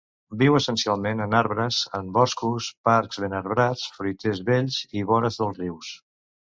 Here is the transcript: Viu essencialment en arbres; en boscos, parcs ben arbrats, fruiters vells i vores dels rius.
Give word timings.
Viu 0.37 0.55
essencialment 0.59 1.21
en 1.25 1.35
arbres; 1.41 1.83
en 1.99 2.09
boscos, 2.17 2.71
parcs 2.91 3.23
ben 3.27 3.39
arbrats, 3.43 3.87
fruiters 4.01 4.45
vells 4.53 4.85
i 5.03 5.09
vores 5.15 5.43
dels 5.43 5.65
rius. 5.65 5.97